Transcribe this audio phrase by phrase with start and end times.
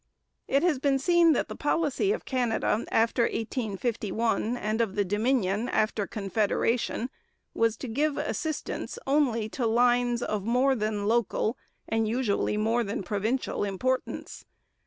[0.47, 5.69] It has been seen that the policy of Canada after 1851 and of the Dominion
[5.69, 7.11] after Confederation
[7.53, 11.55] was to give assistance only to lines of more than local
[11.87, 14.43] and usually more than provincial importance.